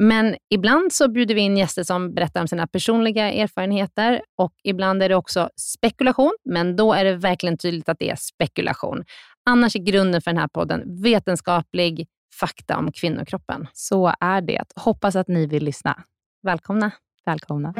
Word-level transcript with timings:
Men 0.00 0.36
ibland 0.50 0.92
så 0.92 1.08
bjuder 1.08 1.34
vi 1.34 1.40
in 1.40 1.56
gäster 1.56 1.82
som 1.82 2.14
berättar 2.14 2.40
om 2.40 2.48
sina 2.48 2.66
personliga 2.66 3.32
erfarenheter 3.32 4.22
och 4.36 4.52
ibland 4.64 5.02
är 5.02 5.08
det 5.08 5.14
också 5.14 5.50
spekulation, 5.56 6.36
men 6.44 6.76
då 6.76 6.92
är 6.92 7.04
det 7.04 7.16
verkligen 7.16 7.58
tydligt 7.58 7.88
att 7.88 7.98
det 7.98 8.10
är 8.10 8.16
spekulation. 8.16 9.04
Annars 9.50 9.76
är 9.76 9.80
grunden 9.80 10.22
för 10.22 10.30
den 10.30 10.40
här 10.40 10.48
podden 10.48 11.02
vetenskaplig 11.02 12.06
fakta 12.40 12.76
om 12.78 12.92
kvinnokroppen. 12.92 13.66
Så 13.72 14.12
är 14.20 14.40
det. 14.40 14.64
Hoppas 14.76 15.16
att 15.16 15.28
ni 15.28 15.46
vill 15.46 15.64
lyssna. 15.64 16.02
Välkomna. 16.42 16.90
Välkomna. 17.26 17.74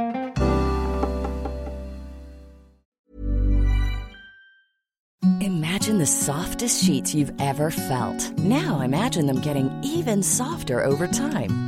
Imagine 5.41 5.99
the 5.99 6.07
softest 6.07 6.85
sheets 6.85 7.15
you've 7.15 7.35
ever 7.41 7.71
felt. 7.71 8.39
Now 8.39 8.85
imagine 8.85 9.27
them 9.27 9.41
getting 9.45 9.71
even 9.99 10.23
softer 10.23 10.87
over 10.87 11.07
time. 11.07 11.68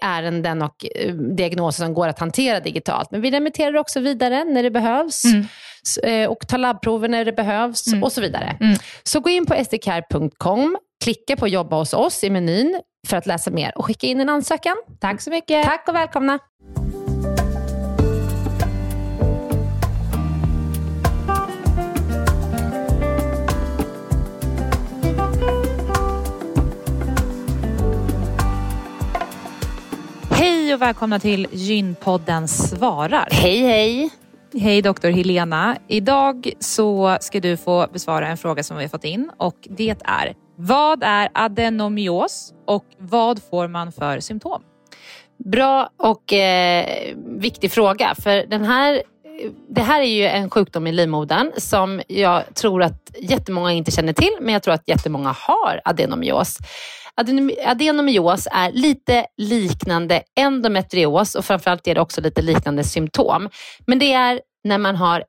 ärenden 0.00 0.62
och 0.62 0.86
eh, 0.94 1.14
diagnoser 1.14 1.84
som 1.84 1.94
går 1.94 2.08
att 2.08 2.18
hantera 2.18 2.60
digitalt. 2.60 3.10
Men 3.10 3.20
vi 3.20 3.30
remitterar 3.30 3.76
också 3.76 4.00
vidare 4.00 4.44
när 4.44 4.62
det 4.62 4.70
behövs. 4.70 5.24
Mm. 5.24 5.46
Eh, 6.02 6.30
och 6.30 6.48
tar 6.48 6.58
labbprover 6.58 7.08
när 7.08 7.24
det 7.24 7.32
behövs 7.32 7.86
mm. 7.86 8.02
och 8.02 8.12
så 8.12 8.20
vidare. 8.20 8.56
Mm. 8.60 8.78
Så 9.02 9.20
gå 9.20 9.30
in 9.30 9.46
på 9.46 9.64
sdcare.com, 9.64 10.78
klicka 11.04 11.36
på 11.36 11.48
jobba 11.48 11.76
hos 11.76 11.94
oss 11.94 12.24
i 12.24 12.30
menyn 12.30 12.80
för 13.08 13.16
att 13.16 13.26
läsa 13.26 13.50
mer 13.50 13.78
och 13.78 13.84
skicka 13.84 14.06
in 14.06 14.20
en 14.20 14.28
ansökan. 14.28 14.76
Tack 15.00 15.20
så 15.20 15.30
mycket. 15.30 15.64
Tack 15.64 15.88
och 15.88 15.94
välkomna. 15.94 16.38
Hej 30.68 30.74
och 30.74 30.82
välkomna 30.82 31.18
till 31.18 31.46
Gynpodden 31.52 32.48
svarar. 32.48 33.28
Hej 33.30 33.58
hej. 33.58 34.10
Hej 34.54 34.82
doktor 34.82 35.10
Helena. 35.10 35.76
Idag 35.86 36.52
så 36.58 37.16
ska 37.20 37.40
du 37.40 37.56
få 37.56 37.86
besvara 37.92 38.28
en 38.28 38.36
fråga 38.36 38.62
som 38.62 38.76
vi 38.76 38.82
har 38.82 38.88
fått 38.88 39.04
in 39.04 39.30
och 39.36 39.56
det 39.70 39.96
är 40.04 40.34
vad 40.56 41.02
är 41.02 41.28
adenomyos 41.34 42.52
och 42.66 42.84
vad 42.98 43.42
får 43.50 43.68
man 43.68 43.92
för 43.92 44.20
symptom? 44.20 44.62
Bra 45.44 45.90
och 45.96 46.32
eh, 46.32 47.14
viktig 47.38 47.72
fråga 47.72 48.14
för 48.14 48.46
den 48.46 48.64
här 48.64 49.02
det 49.68 49.80
här 49.80 50.00
är 50.00 50.04
ju 50.04 50.24
en 50.24 50.50
sjukdom 50.50 50.86
i 50.86 50.92
livmodern 50.92 51.52
som 51.56 52.02
jag 52.08 52.54
tror 52.54 52.82
att 52.82 53.10
jättemånga 53.18 53.72
inte 53.72 53.90
känner 53.90 54.12
till, 54.12 54.36
men 54.40 54.52
jag 54.52 54.62
tror 54.62 54.74
att 54.74 54.88
jättemånga 54.88 55.34
har 55.38 55.80
adenomyos. 55.84 56.58
Adenomyos 57.66 58.48
är 58.50 58.72
lite 58.72 59.26
liknande 59.36 60.22
endometrios 60.40 61.34
och 61.34 61.44
framförallt 61.44 61.86
är 61.86 61.94
det 61.94 62.00
också 62.00 62.20
lite 62.20 62.42
liknande 62.42 62.84
symptom. 62.84 63.48
Men 63.86 63.98
det 63.98 64.12
är 64.12 64.40
när 64.64 64.78
man 64.78 64.96
har 64.96 65.24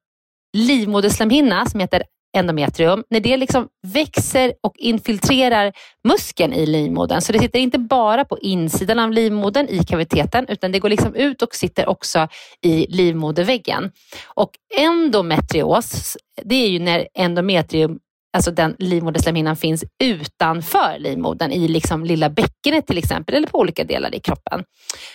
livmoderslemhinna 0.58 1.66
som 1.66 1.80
heter 1.80 2.04
endometrium, 2.38 3.04
när 3.10 3.20
det 3.20 3.38
liksom 3.38 3.68
växer 3.88 4.54
och 4.64 4.74
infiltrerar 4.78 5.74
muskeln 6.04 6.54
i 6.54 6.66
livmodern. 6.66 7.22
Så 7.22 7.34
det 7.34 7.40
sitter 7.40 7.60
inte 7.60 7.80
bara 7.80 8.26
på 8.26 8.40
insidan 8.40 9.00
av 9.00 9.12
livmodern 9.12 9.68
i 9.70 9.84
kaviteten 9.84 10.46
utan 10.48 10.72
det 10.72 10.80
går 10.80 10.90
liksom 10.90 11.16
ut 11.16 11.42
och 11.42 11.56
sitter 11.56 11.90
också 11.90 12.28
i 12.62 12.88
livmoderväggen. 12.90 13.92
Och 14.26 14.52
endometrios, 14.78 16.18
det 16.44 16.56
är 16.56 16.70
ju 16.70 16.80
när 16.80 17.08
endometrium 17.14 18.00
alltså 18.34 18.52
den 18.52 18.76
livmoderslemhinnan 18.80 19.56
finns 19.56 19.84
utanför 20.04 21.00
livmodern 21.00 21.52
i 21.52 21.68
liksom 21.68 22.06
lilla 22.06 22.30
bäckenet 22.30 22.88
till 22.88 22.98
exempel 22.98 23.36
eller 23.36 23.48
på 23.48 23.60
olika 23.60 23.84
delar 23.84 24.16
i 24.16 24.20
kroppen. 24.20 24.64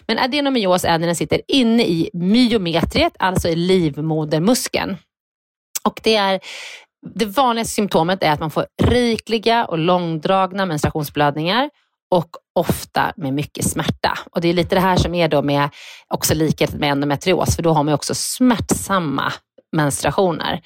Men 0.07 0.19
adenomyos 0.19 0.85
är 0.85 0.99
när 0.99 1.07
den 1.07 1.17
sitter 1.17 1.41
inne 1.49 1.83
i 1.83 2.11
myometriet, 2.13 3.13
alltså 3.19 3.49
i 3.49 3.57
livmodermuskeln. 3.57 4.97
Och 5.85 6.01
det 6.03 6.15
är 6.15 6.41
det 7.15 7.27
vanligaste 7.27 7.75
symptomet 7.75 8.23
är 8.23 8.33
att 8.33 8.41
man 8.41 8.51
får 8.51 8.67
rikliga 8.83 9.65
och 9.65 9.79
långdragna 9.79 10.67
menstruationsblödningar 10.67 11.71
och 12.11 12.29
ofta 12.55 13.13
med 13.17 13.33
mycket 13.35 13.71
smärta. 13.71 14.19
Och 14.31 14.41
Det 14.41 14.49
är 14.49 14.53
lite 14.53 14.75
det 14.75 14.81
här 14.81 14.97
som 14.97 15.15
är 15.15 15.29
då 15.29 15.43
med 15.43 15.69
också 16.09 16.35
likhet 16.35 16.75
med 16.75 16.91
endometrios, 16.91 17.57
för 17.57 17.63
då 17.63 17.73
har 17.73 17.83
man 17.83 17.95
också 17.95 18.15
smärtsamma 18.15 19.33
menstruationer. 19.73 20.61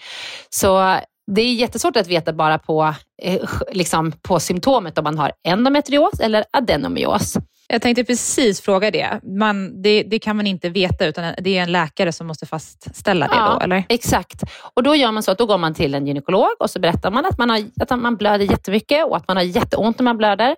Så 0.51 0.99
det 1.27 1.41
är 1.41 1.55
jättesvårt 1.55 1.97
att 1.97 2.07
veta 2.07 2.33
bara 2.33 2.59
på, 2.59 2.95
eh, 3.23 3.49
liksom 3.73 4.13
på 4.13 4.41
symptomet 4.41 4.99
om 4.99 5.05
man 5.05 5.19
har 5.19 5.33
endometrios 5.49 6.21
eller 6.21 6.45
adenomios. 6.53 7.37
Jag 7.71 7.83
tänkte 7.83 8.05
precis 8.05 8.61
fråga 8.61 8.91
det. 8.91 9.21
Man, 9.23 9.83
det. 9.83 10.03
Det 10.03 10.19
kan 10.19 10.37
man 10.37 10.47
inte 10.47 10.69
veta 10.69 11.07
utan 11.07 11.35
det 11.39 11.59
är 11.59 11.63
en 11.63 11.73
läkare 11.73 12.13
som 12.13 12.27
måste 12.27 12.47
fastställa 12.47 13.29
det 13.29 13.35
ja, 13.35 13.55
då, 13.55 13.65
eller? 13.65 13.85
Exakt. 13.89 14.43
Och 14.75 14.83
då 14.83 14.95
gör 14.95 15.13
man 15.13 15.23
så 15.23 15.31
att 15.31 15.39
då 15.39 15.47
går 15.47 15.59
man 15.59 15.75
till 15.75 15.95
en 15.95 16.07
gynekolog 16.07 16.49
och 16.59 16.71
så 16.71 16.81
berättar 16.81 17.11
man 17.11 17.27
att 17.27 17.39
man, 17.39 17.51
har, 17.51 17.65
att 17.81 18.01
man 18.01 18.17
blöder 18.17 18.45
jättemycket 18.45 19.07
och 19.07 19.17
att 19.17 19.29
man 19.29 19.37
har 19.37 19.45
jätteont 19.45 19.99
när 19.99 20.05
man 20.05 20.17
blöder. 20.17 20.57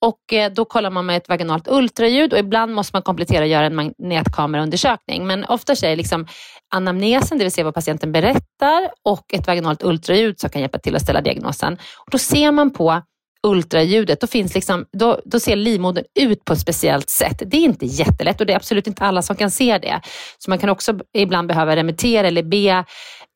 Och 0.00 0.32
eh, 0.32 0.52
då 0.52 0.64
kollar 0.64 0.90
man 0.90 1.06
med 1.06 1.16
ett 1.16 1.28
vaginalt 1.28 1.68
ultraljud 1.68 2.32
och 2.32 2.38
ibland 2.38 2.74
måste 2.74 2.96
man 2.96 3.02
komplettera 3.02 3.40
och 3.40 3.48
göra 3.48 3.66
en 3.66 3.74
magnetkameraundersökning. 3.74 5.26
Men 5.26 5.44
oftast 5.44 5.82
är 5.82 5.88
det 5.88 5.96
liksom 5.96 6.26
anamnesen, 6.74 7.38
det 7.38 7.44
vill 7.44 7.52
säga 7.52 7.64
vad 7.64 7.74
patienten 7.74 8.12
berättar 8.12 8.90
och 9.04 9.34
ett 9.34 9.46
vaginalt 9.46 9.82
ultraljud 9.82 10.40
som 10.40 10.50
kan 10.50 10.60
hjälpa 10.60 10.78
till 10.78 10.96
att 10.96 11.02
ställa 11.02 11.20
diagnosen. 11.20 11.72
Och 11.74 12.10
då 12.10 12.18
ser 12.18 12.52
man 12.52 12.70
på 12.72 13.02
ultraljudet, 13.46 14.20
då, 14.20 14.26
finns 14.26 14.54
liksom, 14.54 14.86
då, 14.92 15.20
då 15.24 15.40
ser 15.40 15.56
livmodern 15.56 16.04
ut 16.20 16.44
på 16.44 16.52
ett 16.52 16.60
speciellt 16.60 17.10
sätt. 17.10 17.42
Det 17.46 17.56
är 17.56 17.60
inte 17.60 17.86
jättelätt 17.86 18.40
och 18.40 18.46
det 18.46 18.52
är 18.52 18.56
absolut 18.56 18.86
inte 18.86 19.04
alla 19.04 19.22
som 19.22 19.36
kan 19.36 19.50
se 19.50 19.78
det. 19.78 20.00
Så 20.38 20.50
man 20.50 20.58
kan 20.58 20.70
också 20.70 20.98
ibland 21.16 21.48
behöva 21.48 21.76
remittera 21.76 22.26
eller 22.26 22.42
be 22.42 22.84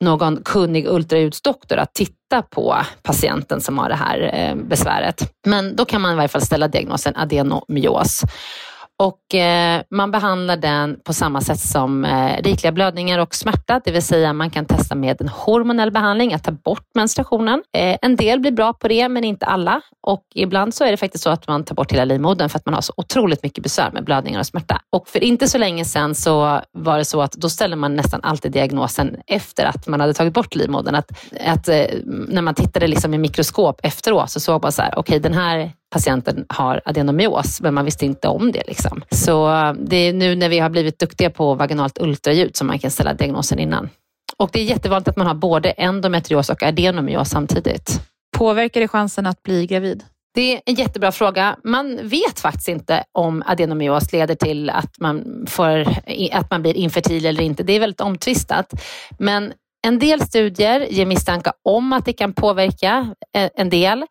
någon 0.05 0.43
kunnig 0.45 0.87
ultraljudsdoktor 0.87 1.79
att 1.79 1.95
titta 1.95 2.43
på 2.43 2.77
patienten 3.03 3.61
som 3.61 3.79
har 3.79 3.89
det 3.89 3.95
här 3.95 4.31
eh, 4.35 4.57
besväret. 4.57 5.33
Men 5.47 5.77
då 5.77 5.85
kan 5.85 6.01
man 6.01 6.13
i 6.13 6.17
varje 6.17 6.29
fall 6.29 6.43
ställa 6.43 6.69
diagnosen 6.69 7.17
adenomyos. 7.17 8.23
Och 9.03 9.35
eh, 9.35 9.83
man 9.91 10.11
behandlar 10.11 10.57
den 10.57 11.01
på 11.05 11.13
samma 11.13 11.41
sätt 11.41 11.61
som 11.61 12.05
eh, 12.05 12.43
rikliga 12.43 12.73
blödningar 12.73 13.19
och 13.19 13.35
smärta, 13.35 13.81
det 13.85 13.91
vill 13.91 14.03
säga 14.03 14.33
man 14.33 14.51
kan 14.51 14.65
testa 14.65 14.95
med 14.95 15.21
en 15.21 15.29
hormonell 15.29 15.91
behandling, 15.91 16.35
att 16.35 16.45
ta 16.45 16.53
bort 16.53 16.87
menstruationen. 16.95 17.63
Eh, 17.77 17.99
en 18.03 18.17
del 18.17 18.41
blir 18.41 18.53
bra 18.53 18.73
på 18.73 18.89
det, 18.89 19.09
men 19.09 19.25
inte 19.25 19.47
alla. 19.47 19.81
Och 20.01 20.25
ibland 20.35 20.75
så 20.75 20.85
är 20.85 20.91
det 20.91 20.97
faktiskt 20.97 21.25
så 21.25 21.31
att 21.31 21.49
man 21.49 21.65
tar 21.65 21.75
bort 21.75 21.93
hela 21.93 22.05
livmodern 22.05 22.49
för 22.49 22.59
att 22.59 22.67
man 22.67 22.75
har 22.75 22.81
så 22.81 22.93
otroligt 22.97 23.43
mycket 23.43 23.65
besvär 23.65 23.91
med 23.93 24.05
blödningar 24.05 24.41
och 24.41 24.47
smärta. 24.47 24.81
Och 24.91 25.09
för 25.09 25.25
inte 25.25 25.49
så 25.49 25.59
länge 25.59 25.85
sedan 25.85 26.15
så 26.15 26.61
var 26.73 26.99
det 26.99 27.05
så 27.05 27.23
att 27.23 27.33
då 27.33 27.49
ställer 27.49 27.77
man 27.77 27.97
nästan 27.97 28.21
alltid 28.23 28.53
diagnosen 28.53 29.17
efter 29.27 29.65
att 29.65 29.87
man 29.87 30.01
hade 30.01 30.15
tagit 30.15 30.35
bort 30.35 30.55
livmodern. 30.55 30.95
Att, 30.95 31.11
att 31.47 31.69
eh, 31.69 31.85
när 32.05 32.43
man 32.43 32.55
tittade 32.55 32.87
liksom 32.87 33.15
i 33.15 33.19
mikroskop 33.19 33.81
efteråt 33.83 34.31
så 34.31 34.41
såg 34.41 34.63
man 34.63 34.73
så 34.73 34.83
här, 34.83 34.91
okej 34.91 35.01
okay, 35.01 35.19
den 35.19 35.35
här 35.35 35.73
patienten 35.93 36.45
har 36.49 36.81
adenomyos, 36.85 37.61
men 37.61 37.75
man 37.75 37.85
visste 37.85 38.07
inte 38.07 38.29
om 38.29 38.53
det. 38.53 38.63
Liksom. 38.67 39.03
Så 39.11 39.49
det 39.79 39.97
är 39.97 40.13
nu 40.13 40.35
när 40.35 40.49
vi 40.49 40.59
har 40.59 40.71
blivit 40.71 40.99
duktiga 40.99 41.31
på 41.31 41.55
vaginalt 41.55 41.99
ultraljud 42.01 42.57
som 42.57 42.67
man 42.67 42.79
kan 42.79 42.91
ställa 42.91 43.15
diagnosen 43.15 43.59
innan. 43.59 43.89
Och 44.37 44.51
det 44.53 44.61
är 44.61 44.65
jättevanligt 44.65 45.09
att 45.09 45.17
man 45.17 45.27
har 45.27 45.35
både 45.35 45.71
endometrios 45.71 46.51
och 46.51 46.63
adenomyos 46.63 47.29
samtidigt. 47.29 48.01
Påverkar 48.37 48.81
det 48.81 48.89
chansen 48.89 49.27
att 49.27 49.43
bli 49.43 49.67
gravid? 49.67 50.05
Det 50.35 50.55
är 50.55 50.61
en 50.67 50.75
jättebra 50.75 51.13
fråga. 51.13 51.57
Man 51.65 52.09
vet 52.09 52.41
faktiskt 52.41 52.69
inte 52.69 53.05
om 53.13 53.43
adenomyos 53.47 54.13
leder 54.13 54.35
till 54.35 54.71
att 54.71 55.01
man, 55.01 55.47
får, 55.49 55.87
att 56.33 56.51
man 56.51 56.63
blir 56.63 56.77
infertil 56.77 57.27
eller 57.27 57.43
inte. 57.43 57.63
Det 57.63 57.73
är 57.73 57.81
väldigt 57.81 58.01
omtvistat. 58.01 58.73
Men 59.19 59.53
en 59.87 59.99
del 59.99 60.21
studier 60.21 60.81
ger 60.81 61.07
misstankar 61.07 61.53
om 61.65 61.93
att 61.93 62.05
det 62.05 62.13
kan 62.13 62.33
påverka 62.33 63.15
eh, 63.37 63.51
en 63.55 63.71
del. 63.71 64.07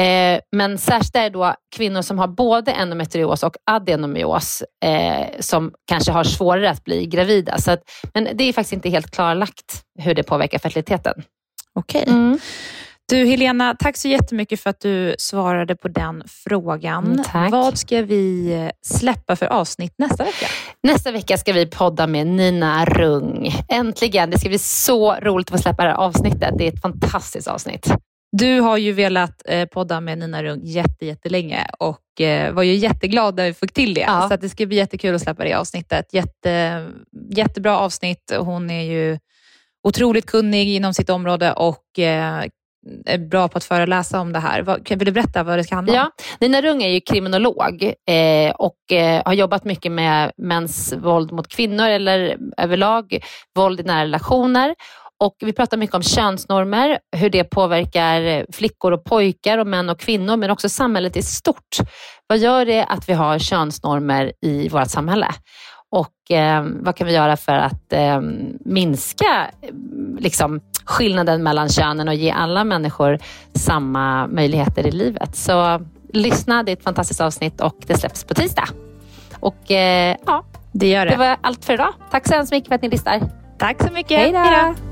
Eh, 0.00 0.40
men 0.52 0.78
särskilt 0.78 1.16
är 1.16 1.22
det 1.22 1.28
då 1.30 1.54
kvinnor 1.76 2.02
som 2.02 2.18
har 2.18 2.28
både 2.28 2.72
endometrios 2.72 3.42
och 3.42 3.56
adenomyos 3.64 4.62
eh, 4.84 5.26
som 5.40 5.72
kanske 5.88 6.12
har 6.12 6.24
svårare 6.24 6.70
att 6.70 6.84
bli 6.84 7.06
gravida. 7.06 7.58
Så 7.58 7.70
att, 7.70 7.80
men 8.14 8.28
det 8.34 8.44
är 8.44 8.52
faktiskt 8.52 8.72
inte 8.72 8.88
helt 8.88 9.10
klarlagt 9.10 9.82
hur 9.98 10.14
det 10.14 10.22
påverkar 10.22 10.58
fertiliteten. 10.58 11.22
Okej. 11.74 12.02
Okay. 12.02 12.14
Mm. 12.14 12.38
Du 13.08 13.24
Helena, 13.24 13.76
tack 13.78 13.96
så 13.96 14.08
jättemycket 14.08 14.60
för 14.60 14.70
att 14.70 14.80
du 14.80 15.14
svarade 15.18 15.76
på 15.76 15.88
den 15.88 16.22
frågan. 16.26 17.20
Mm, 17.34 17.50
Vad 17.50 17.78
ska 17.78 18.02
vi 18.02 18.70
släppa 18.86 19.36
för 19.36 19.46
avsnitt 19.46 19.94
nästa 19.98 20.24
vecka? 20.24 20.46
Nästa 20.82 21.10
vecka 21.10 21.38
ska 21.38 21.52
vi 21.52 21.66
podda 21.66 22.06
med 22.06 22.26
Nina 22.26 22.84
Rung. 22.84 23.54
Äntligen! 23.68 24.30
Det 24.30 24.38
ska 24.38 24.48
bli 24.48 24.58
så 24.58 25.14
roligt 25.14 25.50
att 25.50 25.56
få 25.56 25.62
släppa 25.62 25.82
det 25.82 25.88
här 25.88 25.96
avsnittet. 25.96 26.54
Det 26.58 26.68
är 26.68 26.72
ett 26.72 26.82
fantastiskt 26.82 27.48
avsnitt. 27.48 27.92
Du 28.36 28.60
har 28.60 28.76
ju 28.76 28.92
velat 28.92 29.42
eh, 29.44 29.68
podda 29.68 30.00
med 30.00 30.18
Nina 30.18 30.42
Rung 30.42 30.60
jätte, 30.64 31.06
jättelänge 31.06 31.66
och 31.78 32.20
eh, 32.20 32.52
var 32.52 32.62
ju 32.62 32.74
jätteglad 32.74 33.36
när 33.36 33.46
vi 33.46 33.54
fick 33.54 33.72
till 33.72 33.94
det. 33.94 34.00
Ja. 34.00 34.28
Så 34.30 34.36
det 34.36 34.48
ska 34.48 34.66
bli 34.66 34.76
jättekul 34.76 35.14
att 35.14 35.22
släppa 35.22 35.44
det 35.44 35.54
avsnittet. 35.54 36.06
Jätte, 36.12 36.86
jättebra 37.30 37.78
avsnitt. 37.78 38.32
Hon 38.38 38.70
är 38.70 38.82
ju 38.82 39.18
otroligt 39.82 40.26
kunnig 40.26 40.68
inom 40.68 40.94
sitt 40.94 41.10
område 41.10 41.52
och 41.52 41.98
eh, 41.98 42.44
är 43.06 43.18
bra 43.18 43.48
på 43.48 43.58
att 43.58 43.64
föreläsa 43.64 44.20
om 44.20 44.32
det 44.32 44.38
här. 44.38 44.94
Vill 44.96 45.06
du 45.06 45.12
berätta 45.12 45.42
vad 45.42 45.58
det 45.58 45.64
ska 45.64 45.74
handla 45.74 45.92
om? 45.92 45.96
Ja, 45.96 46.10
Nina 46.40 46.62
Rung 46.62 46.82
är 46.82 46.88
ju 46.88 47.00
kriminolog 47.00 47.82
eh, 48.08 48.50
och 48.54 48.92
eh, 48.92 49.22
har 49.24 49.32
jobbat 49.32 49.64
mycket 49.64 49.92
med 49.92 50.32
mäns 50.36 50.92
våld 50.92 51.32
mot 51.32 51.48
kvinnor 51.48 51.88
eller 51.88 52.38
överlag 52.56 53.24
våld 53.54 53.80
i 53.80 53.82
nära 53.82 54.04
relationer. 54.04 54.74
Och 55.22 55.36
vi 55.40 55.52
pratar 55.52 55.76
mycket 55.76 55.94
om 55.94 56.02
könsnormer, 56.02 56.98
hur 57.16 57.30
det 57.30 57.44
påverkar 57.44 58.46
flickor 58.52 58.92
och 58.92 59.04
pojkar 59.04 59.58
och 59.58 59.66
män 59.66 59.90
och 59.90 60.00
kvinnor, 60.00 60.36
men 60.36 60.50
också 60.50 60.68
samhället 60.68 61.16
i 61.16 61.22
stort. 61.22 61.76
Vad 62.26 62.38
gör 62.38 62.64
det 62.64 62.84
att 62.84 63.08
vi 63.08 63.12
har 63.12 63.38
könsnormer 63.38 64.32
i 64.40 64.68
vårt 64.68 64.88
samhälle? 64.88 65.28
Och 65.90 66.30
eh, 66.30 66.64
vad 66.80 66.96
kan 66.96 67.06
vi 67.06 67.12
göra 67.12 67.36
för 67.36 67.52
att 67.52 67.92
eh, 67.92 68.20
minska 68.64 69.50
liksom, 70.18 70.60
skillnaden 70.84 71.42
mellan 71.42 71.68
könen 71.68 72.08
och 72.08 72.14
ge 72.14 72.30
alla 72.30 72.64
människor 72.64 73.18
samma 73.54 74.26
möjligheter 74.26 74.86
i 74.86 74.90
livet? 74.90 75.36
Så 75.36 75.80
lyssna, 76.12 76.62
det 76.62 76.72
är 76.72 76.76
ett 76.76 76.84
fantastiskt 76.84 77.20
avsnitt 77.20 77.60
och 77.60 77.76
det 77.86 77.98
släpps 77.98 78.24
på 78.24 78.34
tisdag. 78.34 78.68
Och 79.40 79.70
eh, 79.70 80.16
ja, 80.26 80.44
det 80.72 80.88
gör 80.88 81.06
det. 81.06 81.12
Det 81.12 81.18
var 81.18 81.36
allt 81.40 81.64
för 81.64 81.72
idag. 81.72 81.94
Tack 82.10 82.28
så 82.28 82.34
hemskt 82.34 82.52
mycket 82.52 82.68
för 82.68 82.74
att 82.74 82.82
ni 82.82 82.88
lyssnar. 82.88 83.20
Tack 83.58 83.82
så 83.82 83.92
mycket. 83.92 84.18
Hej 84.18 84.32
då. 84.32 84.91